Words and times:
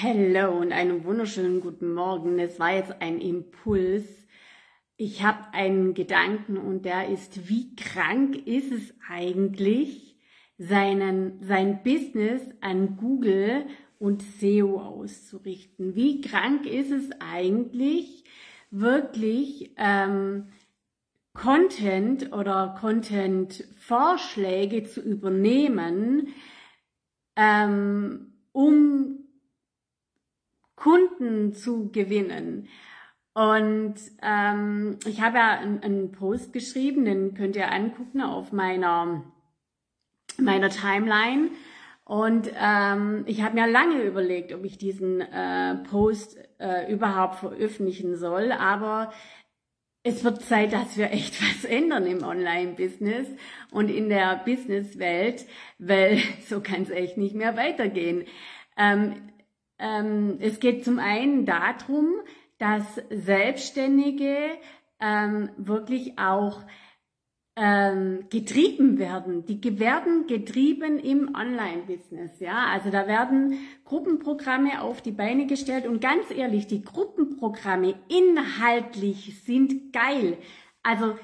Hallo 0.00 0.60
und 0.60 0.70
einen 0.70 1.02
wunderschönen 1.02 1.60
guten 1.60 1.92
Morgen. 1.92 2.38
Es 2.38 2.60
war 2.60 2.72
jetzt 2.72 2.94
ein 3.00 3.20
Impuls. 3.20 4.04
Ich 4.96 5.24
habe 5.24 5.52
einen 5.52 5.92
Gedanken 5.92 6.56
und 6.56 6.84
der 6.84 7.08
ist, 7.08 7.48
wie 7.48 7.74
krank 7.74 8.36
ist 8.46 8.70
es 8.70 8.94
eigentlich, 9.08 10.16
seinen, 10.56 11.42
sein 11.42 11.82
Business 11.82 12.42
an 12.60 12.96
Google 12.96 13.66
und 13.98 14.22
SEO 14.22 14.80
auszurichten? 14.80 15.96
Wie 15.96 16.20
krank 16.20 16.66
ist 16.66 16.92
es 16.92 17.10
eigentlich, 17.18 18.22
wirklich 18.70 19.74
ähm, 19.78 20.46
Content 21.32 22.32
oder 22.32 22.76
Content-Vorschläge 22.78 24.84
zu 24.84 25.00
übernehmen, 25.00 26.28
ähm, 27.34 28.34
um 28.52 29.24
Kunden 30.78 31.52
zu 31.54 31.90
gewinnen. 31.90 32.68
Und 33.34 33.94
ähm, 34.22 34.98
ich 35.06 35.20
habe 35.20 35.38
ja 35.38 35.58
einen, 35.60 36.12
Post 36.12 36.52
geschrieben, 36.52 37.04
den 37.04 37.34
könnt 37.34 37.56
ihr 37.56 37.70
angucken 37.70 38.20
auf 38.20 38.52
meiner, 38.52 39.22
meiner 40.38 40.70
Timeline. 40.70 41.50
Und 42.04 42.50
ähm, 42.58 43.24
ich 43.26 43.42
habe 43.42 43.54
mir 43.54 43.66
lange 43.66 44.02
überlegt, 44.02 44.52
ob 44.52 44.64
ich 44.64 44.78
diesen 44.78 45.20
äh, 45.20 45.76
Post 45.88 46.36
äh, 46.58 46.92
überhaupt 46.92 47.36
veröffentlichen 47.36 48.16
soll. 48.16 48.50
Aber 48.50 49.12
es 50.02 50.24
wird 50.24 50.42
Zeit, 50.42 50.72
dass 50.72 50.96
wir 50.96 51.12
echt 51.12 51.40
was 51.42 51.64
ändern 51.64 52.06
im 52.06 52.24
Online-Business 52.24 53.28
und 53.70 53.88
in 53.88 54.08
der 54.08 54.42
Businesswelt, 54.44 55.44
weil 55.78 56.18
so 56.48 56.60
kann 56.60 56.82
es 56.82 56.90
echt 56.90 57.18
nicht 57.18 57.34
mehr 57.34 57.56
weitergehen. 57.56 58.24
Ähm, 58.76 59.30
ähm, 59.78 60.38
es 60.40 60.60
geht 60.60 60.84
zum 60.84 60.98
einen 60.98 61.46
darum, 61.46 62.12
dass 62.58 63.00
Selbstständige 63.10 64.36
ähm, 65.00 65.50
wirklich 65.56 66.18
auch 66.18 66.62
ähm, 67.60 68.26
getrieben 68.30 68.98
werden. 68.98 69.44
Die 69.44 69.80
werden 69.80 70.26
getrieben 70.28 70.98
im 70.98 71.34
Online-Business. 71.34 72.38
Ja, 72.38 72.66
also 72.72 72.90
da 72.90 73.08
werden 73.08 73.58
Gruppenprogramme 73.84 74.80
auf 74.80 75.02
die 75.02 75.10
Beine 75.10 75.46
gestellt 75.46 75.86
und 75.86 76.00
ganz 76.00 76.30
ehrlich, 76.30 76.68
die 76.68 76.82
Gruppenprogramme 76.82 77.94
inhaltlich 78.08 79.42
sind 79.44 79.92
geil. 79.92 80.38
Also 80.84 81.16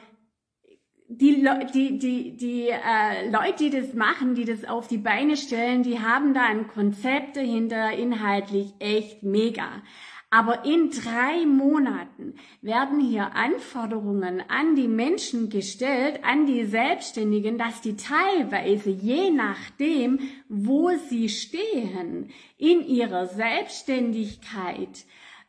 die, 1.08 1.46
die, 1.72 1.98
die, 1.98 2.36
die 2.36 2.68
äh, 2.68 3.30
Leute, 3.30 3.64
die 3.64 3.70
das 3.70 3.94
machen, 3.94 4.34
die 4.34 4.44
das 4.44 4.64
auf 4.64 4.88
die 4.88 4.98
Beine 4.98 5.36
stellen, 5.36 5.82
die 5.82 6.00
haben 6.00 6.34
da 6.34 6.42
ein 6.44 6.66
Konzept 6.68 7.36
dahinter, 7.36 7.92
inhaltlich 7.92 8.74
echt 8.78 9.22
mega. 9.22 9.82
Aber 10.30 10.64
in 10.64 10.90
drei 10.90 11.46
Monaten 11.46 12.34
werden 12.60 12.98
hier 12.98 13.36
Anforderungen 13.36 14.42
an 14.48 14.74
die 14.74 14.88
Menschen 14.88 15.48
gestellt, 15.48 16.24
an 16.24 16.46
die 16.46 16.64
Selbstständigen, 16.64 17.56
dass 17.56 17.82
die 17.82 17.94
teilweise 17.96 18.90
je 18.90 19.30
nachdem, 19.30 20.18
wo 20.48 20.90
sie 21.08 21.28
stehen, 21.28 22.30
in 22.58 22.84
ihrer 22.84 23.26
Selbstständigkeit, 23.26 25.04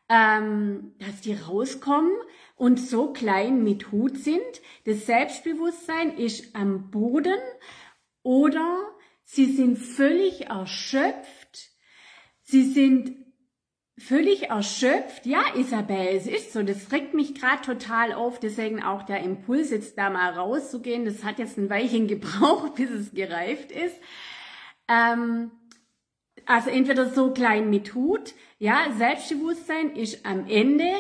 ähm, 0.08 0.92
dass 1.00 1.22
die 1.22 1.34
rauskommen 1.34 2.12
und 2.56 2.80
so 2.80 3.12
klein 3.12 3.64
mit 3.64 3.92
Hut 3.92 4.18
sind. 4.18 4.42
Das 4.86 5.06
Selbstbewusstsein 5.06 6.18
ist 6.18 6.56
am 6.56 6.90
Boden 6.90 7.40
oder 8.24 8.78
sie 9.24 9.46
sind 9.46 9.78
völlig 9.78 10.48
erschöpft. 10.48 11.70
Sie 12.42 12.64
sind 12.64 13.16
völlig 13.98 14.50
erschöpft. 14.50 15.26
Ja, 15.26 15.44
Isabel, 15.56 16.16
es 16.16 16.28
ist 16.28 16.54
so. 16.54 16.64
Das 16.64 16.92
regt 16.92 17.14
mich 17.14 17.36
gerade 17.36 17.62
total 17.62 18.14
auf. 18.14 18.40
Deswegen 18.40 18.84
auch 18.84 19.04
der 19.04 19.22
Impuls, 19.22 19.72
jetzt 19.72 19.98
da 19.98 20.10
mal 20.10 20.32
rauszugehen. 20.32 21.06
Das 21.06 21.24
hat 21.24 21.40
jetzt 21.40 21.58
ein 21.58 21.70
Weilchen 21.70 22.08
gebraucht, 22.08 22.76
bis 22.76 22.90
es 22.90 23.14
gereift 23.14 23.72
ist. 23.72 23.96
Ähm, 24.88 25.52
also 26.46 26.70
entweder 26.70 27.10
so 27.10 27.32
klein 27.32 27.70
mit 27.70 27.96
Hut. 27.96 28.34
Ja, 28.60 28.92
Selbstbewusstsein 28.98 29.96
ist 29.96 30.26
am 30.26 30.48
Ende. 30.48 30.92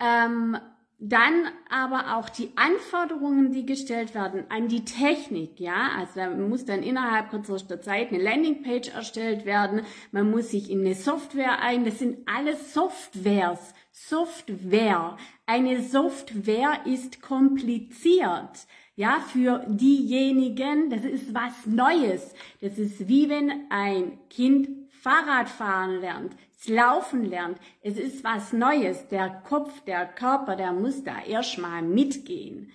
Ähm, 0.00 0.56
dann 0.98 1.48
aber 1.68 2.16
auch 2.16 2.28
die 2.28 2.50
Anforderungen, 2.56 3.52
die 3.52 3.66
gestellt 3.66 4.14
werden 4.14 4.44
an 4.48 4.68
die 4.68 4.84
Technik, 4.84 5.60
ja, 5.60 5.90
also 5.98 6.12
da 6.16 6.30
muss 6.30 6.64
dann 6.64 6.82
innerhalb 6.82 7.30
kürzester 7.30 7.80
Zeit 7.80 8.10
eine 8.10 8.22
Landingpage 8.22 8.88
erstellt 8.94 9.44
werden, 9.44 9.82
man 10.12 10.30
muss 10.30 10.50
sich 10.50 10.70
in 10.70 10.80
eine 10.80 10.94
Software 10.94 11.60
ein, 11.60 11.84
das 11.84 11.98
sind 11.98 12.26
alles 12.26 12.72
Softwares, 12.72 13.74
Software. 13.96 15.16
Eine 15.46 15.80
Software 15.82 16.80
ist 16.84 17.22
kompliziert, 17.22 18.66
ja, 18.96 19.20
für 19.20 19.64
diejenigen, 19.68 20.90
das 20.90 21.04
ist 21.04 21.34
was 21.34 21.66
Neues. 21.66 22.34
Das 22.60 22.78
ist 22.78 23.08
wie 23.08 23.28
wenn 23.28 23.70
ein 23.70 24.18
Kind 24.30 24.68
Fahrradfahren 24.90 26.00
lernt, 26.00 26.34
Laufen 26.68 27.24
lernt. 27.24 27.58
Es 27.82 27.98
ist 27.98 28.24
was 28.24 28.52
Neues. 28.52 29.08
Der 29.08 29.28
Kopf, 29.48 29.80
der 29.82 30.06
Körper, 30.06 30.56
der 30.56 30.72
muss 30.72 31.04
da 31.04 31.22
erstmal 31.22 31.82
mitgehen. 31.82 32.70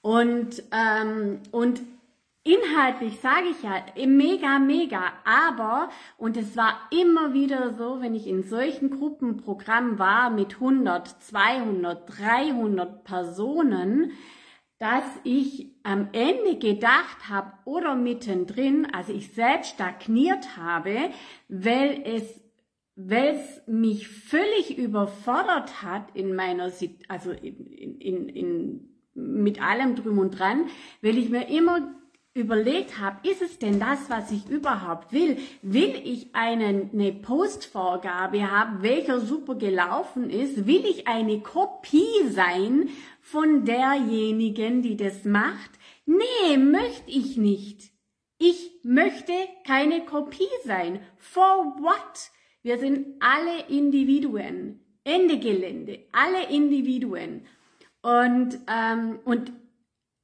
Und, 0.00 0.62
ähm, 0.72 1.40
und 1.50 1.82
inhaltlich 2.44 3.20
sage 3.20 3.48
ich 3.50 3.62
ja, 3.62 4.06
mega, 4.06 4.58
mega. 4.58 5.02
Aber, 5.24 5.90
und 6.16 6.36
es 6.36 6.56
war 6.56 6.88
immer 6.90 7.34
wieder 7.34 7.74
so, 7.74 8.00
wenn 8.00 8.14
ich 8.14 8.26
in 8.26 8.42
solchen 8.42 8.90
Gruppenprogrammen 8.90 9.98
war 9.98 10.30
mit 10.30 10.54
100, 10.54 11.22
200, 11.22 12.18
300 12.18 13.04
Personen, 13.04 14.12
dass 14.78 15.04
ich 15.24 15.72
am 15.82 16.08
Ende 16.12 16.56
gedacht 16.56 17.28
habe 17.28 17.52
oder 17.64 17.96
mittendrin, 17.96 18.86
also 18.92 19.12
ich 19.12 19.32
selbst 19.32 19.70
stagniert 19.70 20.56
habe, 20.56 21.10
weil 21.48 22.02
es 22.04 22.40
weil 23.00 23.36
es 23.36 23.62
mich 23.68 24.08
völlig 24.08 24.76
überfordert 24.76 25.84
hat 25.84 26.08
in 26.14 26.34
meiner, 26.34 26.72
also 27.06 27.30
in, 27.30 28.00
in, 28.00 28.28
in, 28.28 28.88
mit 29.14 29.62
allem 29.62 29.94
drum 29.94 30.18
und 30.18 30.36
dran, 30.36 30.66
weil 31.00 31.16
ich 31.16 31.28
mir 31.28 31.48
immer 31.48 31.94
überlegt 32.34 32.98
habe, 32.98 33.28
ist 33.28 33.40
es 33.40 33.60
denn 33.60 33.78
das, 33.78 34.10
was 34.10 34.32
ich 34.32 34.48
überhaupt 34.48 35.12
will? 35.12 35.36
Will 35.62 35.94
ich 36.04 36.34
einen, 36.34 36.90
eine 36.92 37.12
Postvorgabe 37.12 38.50
haben, 38.50 38.82
welcher 38.82 39.20
super 39.20 39.54
gelaufen 39.54 40.28
ist? 40.28 40.66
Will 40.66 40.84
ich 40.84 41.06
eine 41.06 41.40
Kopie 41.40 42.28
sein 42.30 42.88
von 43.20 43.64
derjenigen, 43.64 44.82
die 44.82 44.96
das 44.96 45.24
macht? 45.24 45.70
Nee, 46.04 46.56
möchte 46.56 47.10
ich 47.10 47.36
nicht. 47.36 47.92
Ich 48.38 48.72
möchte 48.82 49.32
keine 49.64 50.04
Kopie 50.04 50.48
sein. 50.64 50.98
For 51.16 51.76
what? 51.78 52.30
Wir 52.62 52.78
sind 52.78 53.20
alle 53.20 53.66
Individuen. 53.68 54.80
Ende 55.04 55.38
Gelände. 55.38 56.06
Alle 56.12 56.50
Individuen. 56.50 57.46
Und, 58.02 58.58
ähm, 58.68 59.18
und, 59.24 59.52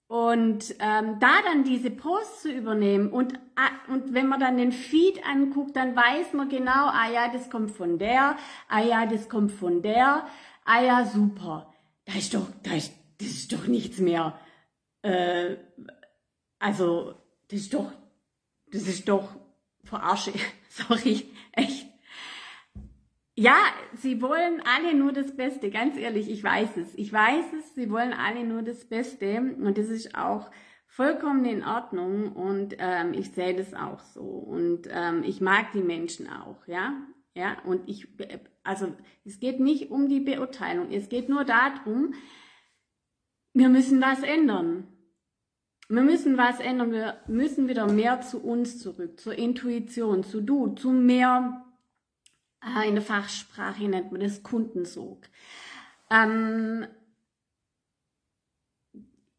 und 0.07 0.75
ähm, 0.79 1.19
da 1.21 1.43
dann 1.45 1.65
diese 1.65 1.91
Posts 1.91 2.43
zu 2.43 2.53
übernehmen 2.53 3.11
und, 3.11 3.35
äh, 3.35 3.93
und 3.93 4.15
wenn 4.15 4.29
man 4.29 4.41
dann 4.41 4.57
den 4.57 4.73
Feed 4.73 5.25
anguckt, 5.27 5.75
dann 5.77 5.97
weiß 5.97 6.35
man 6.35 6.49
genau, 6.49 6.87
ah 6.87 7.11
ja, 7.13 7.33
das 7.33 7.51
kommt 7.51 7.73
von 7.73 7.99
der, 7.99 8.37
ah 8.69 8.81
ja, 8.81 9.07
das 9.07 9.29
kommt 9.29 9.51
von 9.53 9.83
der, 9.83 10.27
ah 10.65 10.83
ja, 10.83 11.05
super. 11.05 11.73
Da 12.05 12.15
ist 12.15 12.35
doch, 12.35 12.47
da 12.63 12.75
ist, 12.75 12.93
das 13.19 13.29
ist 13.29 13.53
doch 13.53 13.67
nichts 13.67 13.99
mehr. 13.99 14.39
Äh, 15.03 15.57
also, 16.59 17.15
das 17.49 17.61
ist 17.61 17.75
doch, 17.75 17.93
das 18.71 18.83
ist 18.83 19.09
doch 19.09 19.29
verarsche. 19.83 20.33
Sorry, 20.69 21.31
echt. 21.53 21.84
Ja, 23.37 23.57
sie 23.97 24.23
wollen 24.23 24.63
alle 24.65 24.95
nur 24.95 25.13
das 25.13 25.37
Beste, 25.37 25.71
ganz 25.71 25.97
ehrlich, 25.97 26.31
ich 26.31 26.43
weiß 26.43 26.77
es. 26.77 26.95
Ich 26.95 27.13
weiß 27.13 27.47
es, 27.59 27.75
sie 27.75 27.91
wollen 27.91 28.13
alle 28.13 28.45
nur 28.45 28.63
das 28.63 28.85
Beste 28.85 29.41
und 29.41 29.77
das 29.77 29.89
ist 29.89 30.15
auch 30.15 30.51
vollkommen 30.87 31.45
in 31.45 31.65
Ordnung 31.65 32.31
und 32.33 32.77
ähm, 32.79 33.13
ich 33.13 33.33
sehe 33.33 33.57
das 33.57 33.75
auch 33.75 33.99
so 33.99 34.23
und 34.23 34.89
ähm, 34.89 35.25
ich 35.25 35.41
mag 35.41 35.73
die 35.73 35.83
Menschen 35.83 36.29
auch, 36.29 36.69
ja, 36.69 36.95
ja 37.35 37.57
und 37.65 37.89
ich, 37.89 38.07
also 38.63 38.95
es 39.25 39.41
geht 39.41 39.59
nicht 39.59 39.91
um 39.91 40.09
die 40.09 40.21
Beurteilung, 40.21 40.93
es 40.93 41.09
geht 41.09 41.29
nur 41.29 41.45
darum, 41.45 42.15
wir 43.53 43.69
müssen 43.69 44.01
was 44.01 44.23
ändern. 44.23 44.89
Wir 45.89 46.03
müssen 46.03 46.39
was 46.39 46.61
ändern, 46.61 46.93
wir 46.93 47.21
müssen 47.27 47.69
wieder 47.69 47.91
mehr 47.91 48.21
zu 48.21 48.43
uns 48.43 48.79
zurück, 48.79 49.21
zur 49.21 49.35
Intuition, 49.35 50.23
zu 50.23 50.41
du, 50.41 50.69
zu 50.69 50.91
mehr 50.91 51.64
in 52.87 52.95
der 52.95 53.03
Fachsprache 53.03 53.89
nennt 53.89 54.13
man 54.13 54.21
das 54.21 54.43
Kundensog. 54.43 55.25
Ähm, 56.11 56.87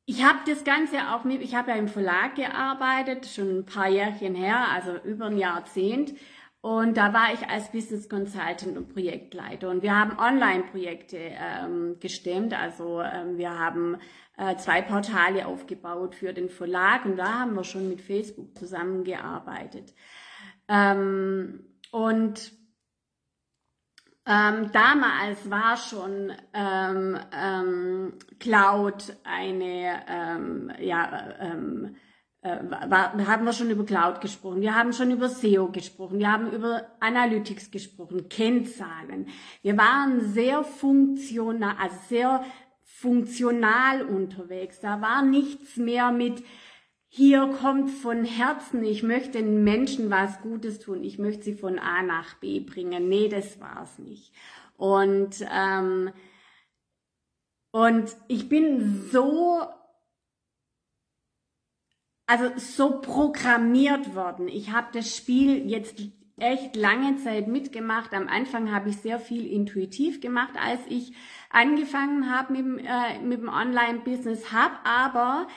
ich 0.05 0.23
habe 0.23 0.39
das 0.45 0.63
Ganze 0.63 1.11
auch 1.11 1.25
ich 1.25 1.55
habe 1.55 1.71
ja 1.71 1.77
im 1.77 1.87
Verlag 1.87 2.35
gearbeitet, 2.35 3.25
schon 3.25 3.59
ein 3.59 3.65
paar 3.65 3.89
Jährchen 3.89 4.35
her, 4.35 4.67
also 4.71 4.95
über 4.97 5.25
ein 5.25 5.37
Jahrzehnt. 5.37 6.13
Und 6.61 6.97
da 6.97 7.13
war 7.13 7.31
ich 7.33 7.47
als 7.47 7.71
Business 7.71 8.09
Consultant 8.09 8.75
und 8.75 8.91
Projektleiter. 8.91 9.69
Und 9.69 9.83
wir 9.83 9.95
haben 9.95 10.17
Online-Projekte 10.17 11.17
ähm, 11.19 11.97
gestemmt. 11.99 12.59
Also 12.59 13.01
ähm, 13.01 13.37
wir 13.37 13.57
haben 13.57 13.97
äh, 14.37 14.55
zwei 14.57 14.81
Portale 14.81 15.45
aufgebaut 15.45 16.15
für 16.15 16.33
den 16.33 16.49
Verlag 16.49 17.05
und 17.05 17.17
da 17.17 17.39
haben 17.41 17.53
wir 17.53 17.63
schon 17.63 17.87
mit 17.87 18.01
Facebook 18.01 18.57
zusammengearbeitet. 18.57 19.93
Ähm, 20.67 21.65
und 21.91 22.51
ähm, 24.27 24.71
damals 24.71 25.49
war 25.49 25.77
schon 25.77 26.31
ähm, 26.53 27.19
ähm, 27.31 28.13
Cloud 28.39 29.17
eine, 29.23 30.03
ähm, 30.07 30.71
ja, 30.79 31.35
ähm, 31.39 31.95
äh, 32.41 32.57
war, 32.89 33.13
haben 33.27 33.45
wir 33.45 33.53
schon 33.53 33.69
über 33.69 33.85
Cloud 33.85 34.21
gesprochen, 34.21 34.61
wir 34.61 34.75
haben 34.75 34.93
schon 34.93 35.11
über 35.11 35.29
SEO 35.29 35.71
gesprochen, 35.71 36.19
wir 36.19 36.31
haben 36.31 36.51
über 36.51 36.87
Analytics 36.99 37.71
gesprochen, 37.71 38.29
Kennzahlen. 38.29 39.27
Wir 39.61 39.77
waren 39.77 40.21
sehr 40.21 40.63
funktional, 40.63 41.75
also 41.79 41.97
sehr 42.07 42.43
funktional 42.83 44.03
unterwegs. 44.03 44.79
Da 44.79 45.01
war 45.01 45.21
nichts 45.21 45.77
mehr 45.77 46.11
mit 46.11 46.43
hier 47.15 47.47
kommt 47.61 47.91
von 47.91 48.25
Herzen, 48.25 48.83
ich 48.83 49.01
möchte 49.01 49.41
den 49.41 49.63
Menschen 49.63 50.09
was 50.11 50.41
Gutes 50.41 50.79
tun, 50.79 51.01
ich 51.01 51.17
möchte 51.17 51.43
sie 51.43 51.55
von 51.55 51.79
A 51.79 52.01
nach 52.01 52.33
B 52.39 52.59
bringen. 52.59 53.07
Nee, 53.07 53.29
das 53.29 53.61
war's 53.61 53.99
nicht. 53.99 54.33
Und, 54.75 55.33
ähm, 55.49 56.11
und 57.71 58.13
ich 58.27 58.49
bin 58.49 59.07
so, 59.13 59.61
also 62.27 62.51
so 62.57 62.99
programmiert 62.99 64.13
worden. 64.13 64.49
Ich 64.49 64.71
habe 64.71 64.87
das 64.91 65.15
Spiel 65.15 65.69
jetzt 65.69 66.01
echt 66.35 66.75
lange 66.75 67.15
Zeit 67.15 67.47
mitgemacht. 67.47 68.13
Am 68.13 68.27
Anfang 68.27 68.73
habe 68.73 68.89
ich 68.89 68.97
sehr 68.97 69.19
viel 69.21 69.47
intuitiv 69.47 70.19
gemacht, 70.19 70.55
als 70.61 70.81
ich 70.89 71.13
angefangen 71.49 72.29
habe 72.29 72.51
mit, 72.51 72.61
dem, 72.61 72.77
äh, 72.77 73.19
mit 73.21 73.39
dem 73.39 73.47
Online-Business, 73.47 74.51
habe 74.51 74.75
aber 74.83 75.47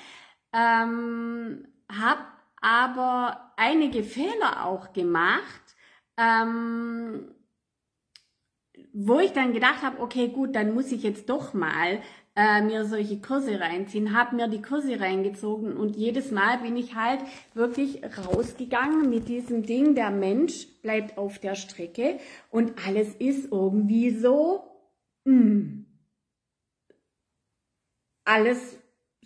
ähm, 0.53 1.67
habe 1.91 2.25
aber 2.61 3.53
einige 3.57 4.03
Fehler 4.03 4.65
auch 4.65 4.93
gemacht, 4.93 5.77
ähm, 6.17 7.35
wo 8.93 9.21
ich 9.21 9.33
dann 9.33 9.53
gedacht 9.53 9.83
habe, 9.83 10.01
okay, 10.01 10.29
gut, 10.29 10.55
dann 10.57 10.75
muss 10.75 10.93
ich 10.93 11.03
jetzt 11.03 11.29
doch 11.29 11.55
mal 11.55 12.01
äh, 12.35 12.63
mir 12.63 12.85
solche 12.85 13.21
Kurse 13.21 13.61
reinziehen, 13.61 14.17
habe 14.17 14.37
mir 14.37 14.49
die 14.49 14.63
Kurse 14.63 15.01
reingezogen 15.01 15.77
und 15.77 15.97
jedes 15.97 16.31
Mal 16.31 16.59
bin 16.59 16.77
ich 16.77 16.95
halt 16.95 17.21
wirklich 17.55 18.01
rausgegangen 18.17 19.11
mit 19.11 19.29
diesem 19.29 19.65
Ding, 19.65 19.95
der 19.95 20.11
Mensch 20.11 20.67
bleibt 20.83 21.19
auf 21.19 21.39
der 21.39 21.55
Strecke 21.57 22.19
und 22.51 22.75
alles 22.87 23.15
ist 23.17 23.51
irgendwie 23.51 24.11
so, 24.11 24.63
mh, 25.25 25.35
hm, 25.35 25.87
alles 28.25 28.79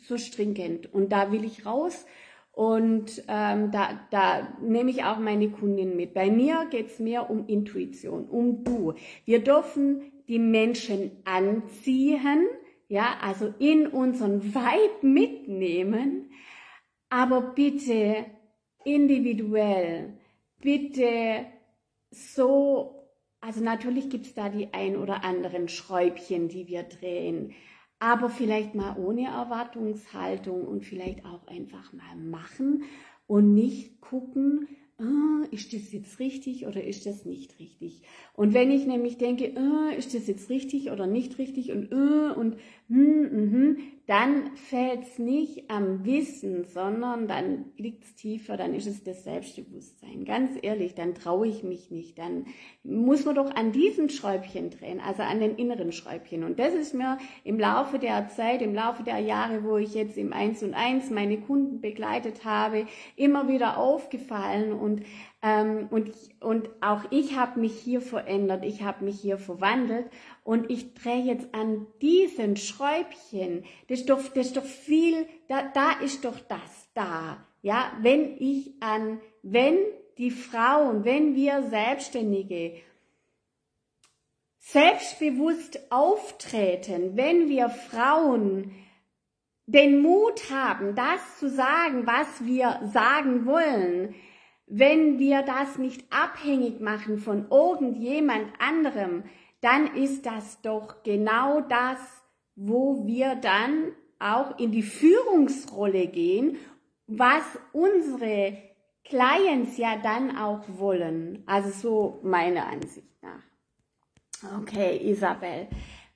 so 0.02 0.18
stringent. 0.18 0.92
Und 0.92 1.12
da 1.12 1.32
will 1.32 1.44
ich 1.44 1.66
raus 1.66 2.04
und 2.52 3.24
ähm, 3.28 3.70
da, 3.70 4.06
da 4.10 4.56
nehme 4.60 4.90
ich 4.90 5.04
auch 5.04 5.18
meine 5.18 5.50
Kundin 5.50 5.96
mit. 5.96 6.12
Bei 6.12 6.30
mir 6.30 6.66
geht 6.70 6.88
es 6.88 6.98
mehr 6.98 7.30
um 7.30 7.46
Intuition, 7.46 8.28
um 8.28 8.62
Du. 8.62 8.92
Wir 9.24 9.42
dürfen 9.42 10.12
die 10.28 10.38
Menschen 10.38 11.12
anziehen, 11.24 12.46
ja, 12.88 13.16
also 13.22 13.54
in 13.58 13.86
unseren 13.86 14.54
Vibe 14.54 15.06
mitnehmen, 15.06 16.30
aber 17.08 17.40
bitte 17.40 18.26
individuell, 18.84 20.18
bitte 20.60 21.46
so, 22.10 23.08
also 23.40 23.64
natürlich 23.64 24.10
gibt 24.10 24.26
es 24.26 24.34
da 24.34 24.50
die 24.50 24.74
ein 24.74 24.96
oder 24.96 25.24
anderen 25.24 25.68
Schräubchen, 25.68 26.48
die 26.48 26.68
wir 26.68 26.82
drehen 26.82 27.54
aber 28.02 28.30
vielleicht 28.30 28.74
mal 28.74 28.96
ohne 28.98 29.28
Erwartungshaltung 29.28 30.66
und 30.66 30.84
vielleicht 30.84 31.24
auch 31.24 31.46
einfach 31.46 31.92
mal 31.92 32.16
machen 32.16 32.82
und 33.28 33.54
nicht 33.54 34.00
gucken, 34.00 34.66
ah, 34.98 35.46
ist 35.52 35.72
das 35.72 35.92
jetzt 35.92 36.18
richtig 36.18 36.66
oder 36.66 36.82
ist 36.82 37.06
das 37.06 37.24
nicht 37.24 37.60
richtig? 37.60 38.02
Und 38.34 38.54
wenn 38.54 38.72
ich 38.72 38.86
nämlich 38.88 39.18
denke, 39.18 39.54
ah, 39.56 39.92
ist 39.96 40.16
das 40.16 40.26
jetzt 40.26 40.50
richtig 40.50 40.90
oder 40.90 41.06
nicht 41.06 41.38
richtig 41.38 41.70
und 41.70 41.92
ah, 41.92 42.32
und 42.32 42.56
hm, 42.92 43.52
hm, 43.52 43.78
dann 44.06 44.56
fällt 44.56 45.04
es 45.04 45.18
nicht 45.18 45.70
am 45.70 46.04
Wissen, 46.04 46.64
sondern 46.64 47.28
dann 47.28 47.66
liegt 47.76 48.04
es 48.04 48.16
tiefer, 48.16 48.56
dann 48.56 48.74
ist 48.74 48.86
es 48.86 49.04
das 49.04 49.24
Selbstbewusstsein. 49.24 50.24
Ganz 50.24 50.58
ehrlich, 50.60 50.94
dann 50.94 51.14
traue 51.14 51.46
ich 51.46 51.62
mich 51.62 51.90
nicht. 51.90 52.18
Dann 52.18 52.46
muss 52.82 53.24
man 53.24 53.36
doch 53.36 53.54
an 53.54 53.70
diesen 53.70 54.10
Schräubchen 54.10 54.70
drehen, 54.70 55.00
also 55.00 55.22
an 55.22 55.38
den 55.38 55.54
inneren 55.54 55.92
Schräubchen. 55.92 56.42
Und 56.42 56.58
das 56.58 56.74
ist 56.74 56.94
mir 56.94 57.16
im 57.44 57.60
Laufe 57.60 57.98
der 57.98 58.28
Zeit, 58.28 58.60
im 58.60 58.74
Laufe 58.74 59.04
der 59.04 59.20
Jahre, 59.20 59.64
wo 59.64 59.76
ich 59.76 59.94
jetzt 59.94 60.18
im 60.18 60.32
Eins 60.32 60.62
und 60.62 60.74
Eins 60.74 61.08
meine 61.10 61.38
Kunden 61.38 61.80
begleitet 61.80 62.44
habe, 62.44 62.86
immer 63.16 63.48
wieder 63.48 63.78
aufgefallen 63.78 64.72
und 64.72 65.02
ähm, 65.44 65.88
und, 65.90 66.12
und 66.40 66.70
auch 66.80 67.02
ich 67.10 67.36
habe 67.36 67.58
mich 67.58 67.76
hier 67.76 68.00
verändert, 68.00 68.64
ich 68.64 68.82
habe 68.82 69.04
mich 69.04 69.20
hier 69.20 69.38
verwandelt 69.38 70.06
und 70.44 70.70
ich 70.70 70.94
drehe 70.94 71.22
jetzt 71.22 71.54
an 71.54 71.86
diesen 72.00 72.56
Schräubchen. 72.56 73.64
Das 73.88 74.00
ist 74.00 74.10
doch, 74.10 74.22
das 74.28 74.46
ist 74.46 74.56
doch 74.56 74.64
viel, 74.64 75.26
da, 75.48 75.62
da 75.74 75.92
ist 76.00 76.24
doch 76.24 76.38
das 76.40 76.88
da. 76.94 77.46
Ja, 77.62 77.92
wenn 78.00 78.36
ich 78.38 78.72
an, 78.80 79.20
wenn 79.42 79.76
die 80.18 80.30
Frauen, 80.30 81.04
wenn 81.04 81.36
wir 81.36 81.62
Selbstständige 81.70 82.74
selbstbewusst 84.58 85.90
auftreten, 85.90 87.16
wenn 87.16 87.48
wir 87.48 87.68
Frauen 87.68 88.72
den 89.66 90.02
Mut 90.02 90.50
haben, 90.50 90.94
das 90.94 91.38
zu 91.38 91.48
sagen, 91.48 92.06
was 92.06 92.44
wir 92.44 92.80
sagen 92.92 93.46
wollen, 93.46 94.14
wenn 94.66 95.18
wir 95.18 95.42
das 95.42 95.78
nicht 95.78 96.04
abhängig 96.12 96.80
machen 96.80 97.18
von 97.18 97.48
irgendjemand 97.50 98.48
anderem, 98.58 99.24
dann 99.62 99.94
ist 99.94 100.26
das 100.26 100.60
doch 100.60 101.02
genau 101.02 101.62
das, 101.62 101.98
wo 102.54 103.06
wir 103.06 103.36
dann 103.36 103.92
auch 104.18 104.58
in 104.58 104.70
die 104.72 104.82
Führungsrolle 104.82 106.08
gehen, 106.08 106.58
was 107.06 107.42
unsere 107.72 108.58
Clients 109.04 109.76
ja 109.78 109.96
dann 109.96 110.36
auch 110.36 110.62
wollen. 110.68 111.42
Also 111.46 111.70
so 111.70 112.20
meine 112.22 112.66
Ansicht 112.66 113.22
nach. 113.22 114.60
Okay, 114.60 114.98
Isabel. 115.10 115.68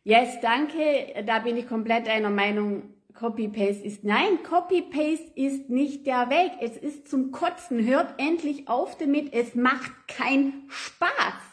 Yes, 0.04 0.40
danke. 0.40 1.24
Da 1.24 1.40
bin 1.40 1.56
ich 1.56 1.68
komplett 1.68 2.08
einer 2.08 2.30
Meinung. 2.30 2.94
Copy-Paste 3.14 3.82
ist. 3.82 4.04
Nein, 4.04 4.42
Copy-Paste 4.42 5.32
ist 5.36 5.70
nicht 5.70 6.06
der 6.06 6.28
Weg. 6.28 6.52
Es 6.60 6.76
ist 6.76 7.08
zum 7.08 7.32
Kotzen. 7.32 7.84
Hört 7.84 8.14
endlich 8.18 8.68
auf 8.68 8.98
damit. 8.98 9.32
Es 9.32 9.54
macht 9.54 9.90
keinen 10.06 10.64
Spaß. 10.68 11.45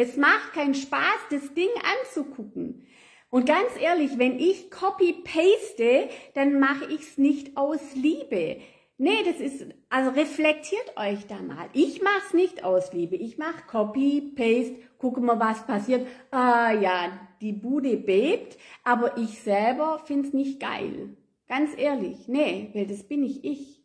Es 0.00 0.16
macht 0.16 0.52
keinen 0.52 0.76
Spaß, 0.76 1.18
das 1.30 1.54
Ding 1.54 1.70
anzugucken. 2.04 2.86
Und 3.30 3.46
ganz 3.46 3.70
ehrlich, 3.80 4.16
wenn 4.16 4.38
ich 4.38 4.70
Copy-Paste, 4.70 6.08
dann 6.34 6.60
mache 6.60 6.84
ich 6.84 7.00
es 7.00 7.18
nicht 7.18 7.56
aus 7.56 7.80
Liebe. 7.96 8.60
Nee, 8.96 9.24
das 9.24 9.40
ist, 9.40 9.66
also 9.88 10.10
reflektiert 10.10 10.96
euch 10.96 11.26
da 11.26 11.42
mal. 11.42 11.68
Ich 11.72 12.00
mache 12.00 12.22
es 12.28 12.32
nicht 12.32 12.62
aus 12.62 12.92
Liebe. 12.92 13.16
Ich 13.16 13.38
mache 13.38 13.66
Copy, 13.66 14.34
Paste, 14.36 14.76
gucke 14.98 15.20
mal, 15.20 15.40
was 15.40 15.66
passiert. 15.66 16.06
Ah 16.30 16.70
ja, 16.70 17.18
die 17.40 17.52
Bude 17.52 17.96
bebt, 17.96 18.56
aber 18.84 19.18
ich 19.18 19.40
selber 19.40 20.00
find's 20.04 20.32
nicht 20.32 20.60
geil. 20.60 21.16
Ganz 21.48 21.72
ehrlich, 21.76 22.28
nee, 22.28 22.70
weil 22.72 22.86
das 22.86 23.02
bin 23.02 23.22
nicht 23.22 23.44
ich. 23.44 23.82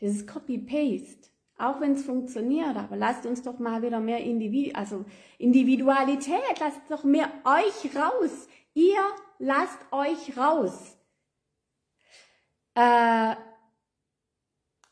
Das 0.00 0.12
ist 0.12 0.26
Copy, 0.26 0.56
Paste. 0.56 1.28
Auch 1.58 1.80
wenn 1.80 1.92
es 1.92 2.04
funktioniert, 2.04 2.76
aber 2.76 2.96
lasst 2.96 3.24
uns 3.24 3.42
doch 3.42 3.58
mal 3.58 3.82
wieder 3.82 3.98
mehr 3.98 4.18
Individu 4.18 4.72
also 4.74 5.04
Individualität, 5.38 6.60
lasst 6.60 6.82
doch 6.90 7.02
mehr 7.04 7.30
euch 7.44 7.96
raus. 7.96 8.48
Ihr 8.74 9.00
lasst 9.38 9.78
euch 9.90 10.36
raus. 10.36 10.98
Äh, 12.74 13.36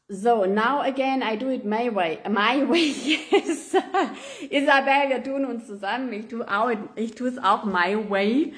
so, 0.09 0.47
now 0.47 0.80
again, 0.80 1.23
I 1.23 1.37
do 1.37 1.50
it 1.50 1.64
my 1.64 1.94
way. 1.94 2.18
My 2.28 2.66
way, 2.68 2.92
yes. 2.92 3.75
Isabel, 4.50 5.09
wir 5.09 5.23
tun 5.23 5.44
uns 5.44 5.66
zusammen. 5.66 6.12
Ich 6.12 6.28
tue 6.28 6.47
auch, 6.47 6.71
es 6.97 7.38
auch 7.38 7.64
my 7.64 8.09
way. 8.09 8.54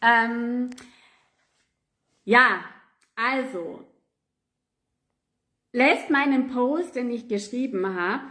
Ähm, 0.00 0.70
ja, 2.24 2.64
also, 3.16 3.84
lässt 5.72 6.10
meinen 6.10 6.48
Post, 6.48 6.96
den 6.96 7.10
ich 7.10 7.28
geschrieben 7.28 7.94
habe, 7.94 8.22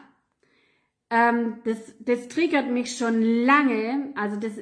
ähm, 1.09 1.59
das, 1.63 1.95
das 1.99 2.27
triggert 2.27 2.69
mich 2.69 2.97
schon 2.97 3.21
lange, 3.21 4.11
also 4.15 4.37
das 4.37 4.53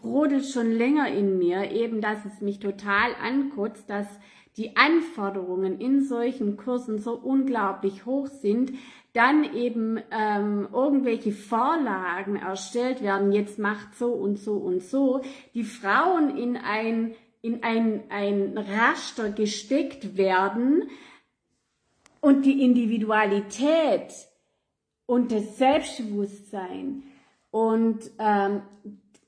brodelt 0.00 0.46
schon 0.46 0.70
länger 0.70 1.08
in 1.08 1.38
mir, 1.38 1.72
eben, 1.72 2.00
dass 2.00 2.24
es 2.24 2.40
mich 2.40 2.60
total 2.60 3.10
ankotzt, 3.20 3.90
dass 3.90 4.06
die 4.56 4.76
Anforderungen 4.76 5.80
in 5.80 6.02
solchen 6.02 6.56
Kursen 6.56 6.98
so 6.98 7.14
unglaublich 7.14 8.06
hoch 8.06 8.26
sind, 8.26 8.72
dann 9.12 9.54
eben 9.54 10.00
ähm, 10.10 10.68
irgendwelche 10.72 11.32
Vorlagen 11.32 12.36
erstellt 12.36 13.02
werden, 13.02 13.32
jetzt 13.32 13.58
macht 13.58 13.96
so 13.96 14.12
und 14.12 14.38
so 14.38 14.54
und 14.54 14.82
so, 14.82 15.22
die 15.54 15.64
Frauen 15.64 16.36
in 16.36 16.56
ein, 16.56 17.14
in 17.40 17.62
ein, 17.62 18.02
ein 18.10 18.58
Raster 18.58 19.30
gesteckt 19.30 20.16
werden 20.16 20.84
und 22.20 22.44
die 22.44 22.64
Individualität 22.64 24.12
und 25.06 25.32
das 25.32 25.58
Selbstbewusstsein 25.58 27.02
und 27.50 28.10
ähm, 28.18 28.62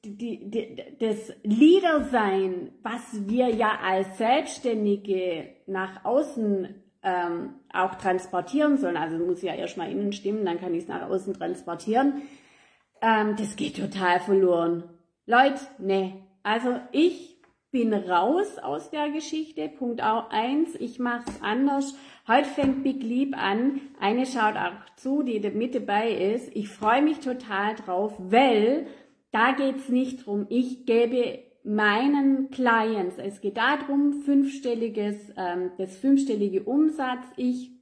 die, 0.04 0.50
die, 0.50 0.76
das 0.99 1.32
Leadersein, 1.42 2.73
was 2.82 3.28
wir 3.28 3.49
ja 3.49 3.78
als 3.82 4.18
Selbstständige 4.18 5.50
nach 5.66 6.04
außen 6.04 6.75
ähm, 7.02 7.54
auch 7.73 7.94
transportieren 7.97 8.78
sollen, 8.78 8.97
also 8.97 9.18
muss 9.18 9.42
ja 9.42 9.54
erstmal 9.54 9.90
innen 9.90 10.12
stimmen, 10.12 10.44
dann 10.44 10.61
kann 10.61 10.75
ich 10.75 10.85
es 10.85 10.88
nach 10.88 11.09
außen 11.09 11.35
transportieren, 11.35 12.23
ähm, 13.02 13.37
das 13.37 13.56
geht 13.56 13.76
total 13.76 14.20
verloren. 14.20 14.85
Leute, 15.26 15.61
ne, 15.78 16.23
also 16.42 16.80
ich 16.92 17.30
bin 17.71 17.95
raus 17.95 18.59
aus 18.59 18.91
der 18.91 19.11
Geschichte. 19.11 19.69
Punkt 19.69 20.03
auch 20.03 20.31
eins, 20.31 20.75
ich 20.79 20.99
mache 20.99 21.25
es 21.29 21.43
anders. 21.43 21.97
Heute 22.27 22.49
fängt 22.49 22.83
Big 22.83 23.03
Leap 23.03 23.37
an. 23.37 23.81
Eine 24.00 24.27
schaut 24.27 24.57
auch 24.57 24.95
zu, 24.97 25.23
die 25.23 25.39
mit 25.50 25.75
dabei 25.75 26.11
ist. 26.11 26.55
Ich 26.55 26.69
freue 26.69 27.03
mich 27.03 27.21
total 27.21 27.77
drauf, 27.77 28.15
weil 28.19 28.87
da 29.33 29.53
geht's 29.53 29.89
nicht 29.89 30.27
drum. 30.27 30.47
Ich 30.49 30.85
gebe 30.87 31.45
meinen 31.62 32.50
Clients, 32.50 33.19
es 33.19 33.41
geht 33.41 33.59
darum, 33.59 34.23
fünfstelliges, 34.23 35.31
ähm, 35.37 35.73
das 35.77 35.97
fünfstellige 35.97 36.62
Umsatz 36.62 37.27
ich 37.37 37.80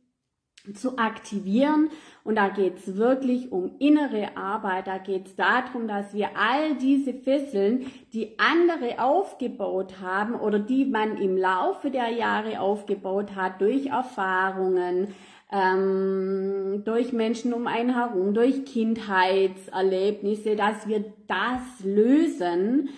zu 0.75 0.99
aktivieren. 0.99 1.91
Und 2.25 2.37
da 2.37 2.49
geht's 2.49 2.97
wirklich 2.97 3.53
um 3.53 3.73
innere 3.79 4.37
Arbeit. 4.37 4.87
Da 4.87 4.99
geht's 4.99 5.35
darum, 5.37 5.89
dass 5.89 6.13
wir 6.15 6.31
all 6.37 6.75
diese 6.77 7.15
Fesseln, 7.15 7.87
die 8.13 8.39
andere 8.39 9.03
aufgebaut 9.03 10.01
haben 10.01 10.35
oder 10.35 10.59
die 10.59 10.85
man 10.85 11.17
im 11.17 11.37
Laufe 11.37 11.91
der 11.91 12.11
Jahre 12.11 12.61
aufgebaut 12.61 13.35
hat, 13.35 13.61
durch 13.61 13.87
Erfahrungen, 13.87 15.15
ähm, 15.51 16.83
durch 16.85 17.13
Menschen 17.13 17.55
um 17.55 17.67
einen 17.67 17.95
herum, 17.95 18.35
durch 18.35 18.65
Kindheitserlebnisse, 18.65 20.57
dass 20.57 20.87
wir 20.87 21.05
das 21.27 21.63
lösen 21.83 22.91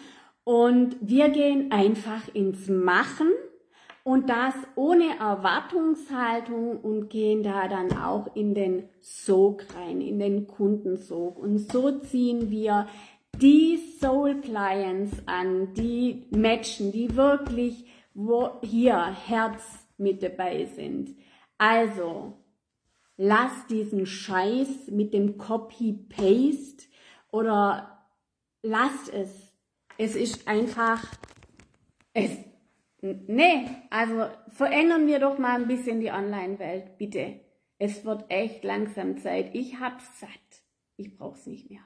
und 0.44 0.96
wir 1.00 1.28
gehen 1.28 1.70
einfach 1.70 2.22
ins 2.34 2.68
Machen 2.68 3.28
und 4.04 4.30
das 4.30 4.54
ohne 4.76 5.18
Erwartungshaltung 5.18 6.80
und 6.80 7.10
gehen 7.10 7.42
da 7.42 7.68
dann 7.68 7.96
auch 7.96 8.34
in 8.34 8.54
den 8.54 8.88
Sog 9.00 9.66
rein, 9.74 10.00
in 10.00 10.18
den 10.18 10.46
Kundensog. 10.46 11.38
Und 11.38 11.58
so 11.58 11.98
ziehen 11.98 12.50
wir 12.50 12.86
die 13.36 13.78
Soul 13.98 14.40
Clients 14.40 15.12
an, 15.26 15.74
die 15.74 16.26
matchen, 16.30 16.92
die 16.92 17.16
wirklich 17.16 17.84
wo 18.14 18.60
hier 18.62 19.14
Herz 19.26 19.62
mit 19.96 20.22
dabei 20.22 20.66
sind. 20.66 21.16
Also, 21.58 22.38
lass 23.16 23.66
diesen 23.68 24.06
Scheiß 24.06 24.88
mit 24.88 25.14
dem 25.14 25.38
Copy-Paste 25.38 26.86
oder 27.30 28.06
lasst 28.62 29.12
es. 29.12 29.52
Es 29.98 30.16
ist 30.16 30.48
einfach, 30.48 31.04
es, 32.14 32.30
nee, 33.02 33.66
also 33.90 34.26
verändern 34.48 35.06
wir 35.06 35.18
doch 35.18 35.38
mal 35.38 35.60
ein 35.60 35.68
bisschen 35.68 36.00
die 36.00 36.10
Online-Welt, 36.10 36.98
bitte. 36.98 37.40
Es 37.78 38.04
wird 38.04 38.26
echt 38.28 38.62
langsam 38.62 39.16
Zeit. 39.18 39.54
Ich 39.54 39.80
hab's 39.80 40.20
satt. 40.20 40.30
Ich 40.96 41.16
brauch's 41.16 41.46
nicht 41.46 41.70
mehr. 41.70 41.80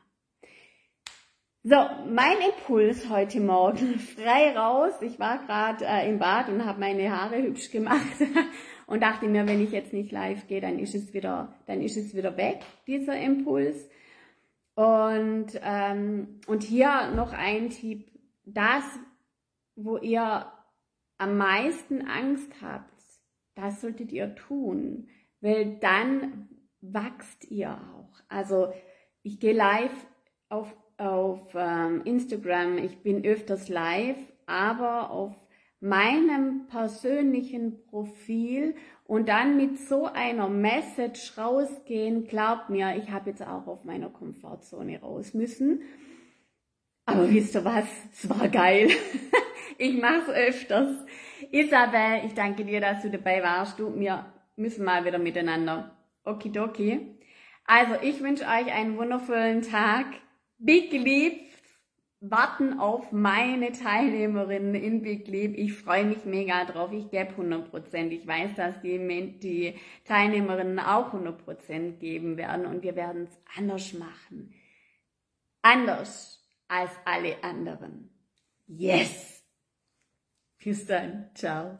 So, 1.67 1.77
mein 2.07 2.37
Impuls 2.47 3.09
heute 3.09 3.41
Morgen, 3.41 3.99
frei 4.17 4.55
raus. 4.55 4.93
Ich 5.01 5.19
war 5.19 5.39
gerade 5.47 5.87
äh, 5.87 6.11
im 6.11 6.19
Bad 6.19 6.49
und 6.51 6.67
habe 6.67 6.79
meine 6.79 7.11
Haare 7.11 7.41
hübsch 7.41 7.71
gemacht 7.71 8.21
und 8.87 9.03
dachte 9.03 9.29
mir, 9.29 9.47
wenn 9.47 9.63
ich 9.63 9.71
jetzt 9.71 9.93
nicht 9.93 10.13
live 10.13 10.47
gehe, 10.47 10.61
dann 10.61 10.79
ist 10.79 10.95
es 10.95 11.15
wieder, 11.15 11.55
dann 11.67 11.81
ist 11.81 11.97
es 11.97 12.15
wieder 12.15 12.37
weg, 12.37 12.59
dieser 12.87 13.19
Impuls. 13.19 13.89
Und, 14.75 15.59
ähm, 15.63 16.41
und 16.47 16.65
hier 16.65 17.13
noch 17.15 17.33
ein 17.33 17.71
Tipp, 17.71 18.11
das, 18.45 18.85
wo 19.77 19.97
ihr 19.97 20.53
am 21.19 21.37
meisten 21.37 22.07
Angst 22.07 22.51
habt, 22.61 22.91
das 23.55 23.81
solltet 23.81 24.13
ihr 24.13 24.35
tun, 24.35 25.09
weil 25.41 25.77
dann 25.79 26.49
wachst 26.81 27.51
ihr 27.51 27.71
auch. 27.71 28.21
Also 28.29 28.73
ich 29.23 29.41
gehe 29.41 29.55
live 29.55 29.95
auf 30.49 30.77
auf 30.97 31.55
ähm, 31.55 32.03
Instagram, 32.05 32.79
ich 32.79 33.03
bin 33.03 33.25
öfters 33.25 33.69
live, 33.69 34.17
aber 34.47 35.11
auf 35.11 35.35
meinem 35.81 36.67
persönlichen 36.69 37.85
Profil 37.85 38.75
und 39.05 39.29
dann 39.29 39.57
mit 39.57 39.79
so 39.79 40.07
einer 40.07 40.49
Message 40.49 41.37
rausgehen, 41.37 42.27
glaubt 42.27 42.71
mir, 42.71 42.97
ich 42.97 43.11
habe 43.11 43.31
jetzt 43.31 43.43
auch 43.43 43.67
auf 43.67 43.85
meiner 43.85 44.09
Komfortzone 44.09 45.01
raus 45.01 45.35
müssen. 45.35 45.83
Aber 47.07 47.31
wisst 47.31 47.55
ihr 47.55 47.65
was? 47.67 47.85
Es 48.13 48.31
war 48.31 48.49
geil. 48.49 48.89
ich 49.79 50.01
mache 50.01 50.33
es 50.33 50.55
öfters. 50.55 50.89
Isabel, 51.51 52.27
ich 52.27 52.35
danke 52.35 52.65
dir, 52.65 52.81
dass 52.81 53.03
du 53.03 53.11
dabei 53.11 53.43
warst. 53.43 53.79
Du, 53.79 53.99
wir 53.99 54.33
müssen 54.57 54.85
mal 54.85 55.05
wieder 55.05 55.19
miteinander. 55.19 55.97
Okidoki. 56.25 57.19
Also, 57.67 57.95
ich 58.03 58.23
wünsche 58.23 58.45
euch 58.45 58.73
einen 58.73 58.97
wundervollen 58.97 59.63
Tag. 59.63 60.07
Big 60.59 60.93
Leap 60.93 61.41
warten 62.31 62.79
auf 62.79 63.13
meine 63.13 63.73
Teilnehmerinnen 63.73 64.75
in 64.75 65.03
Big 65.03 65.29
Leap. 65.29 65.57
Ich 65.57 65.75
freue 65.75 66.05
mich 66.05 66.25
mega 66.25 66.65
drauf. 66.65 66.91
Ich 66.93 67.11
gebe 67.11 67.35
100% 67.35 68.09
Ich 68.09 68.27
weiß, 68.27 68.55
dass 68.55 68.81
die, 68.81 68.99
die 69.41 69.75
Teilnehmerinnen 70.05 70.79
auch 70.79 71.13
100% 71.13 71.99
geben 71.99 72.37
werden 72.37 72.67
und 72.67 72.83
wir 72.83 72.97
werden 72.97 73.25
es 73.25 73.59
anders 73.59 73.93
machen. 73.93 74.55
Anders 75.61 76.43
als 76.69 76.91
alle 77.05 77.43
anderen. 77.43 78.11
Yes! 78.67 79.34
Bis 80.65 80.87
dann. 80.87 81.31
Ciao. 81.35 81.79